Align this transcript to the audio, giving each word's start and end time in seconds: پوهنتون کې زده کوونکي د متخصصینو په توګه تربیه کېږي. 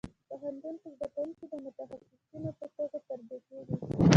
پوهنتون 0.29 0.75
کې 0.81 0.89
زده 0.97 1.07
کوونکي 1.13 1.45
د 1.51 1.53
متخصصینو 1.63 2.51
په 2.59 2.65
توګه 2.75 2.97
تربیه 3.07 3.39
کېږي. 3.47 3.75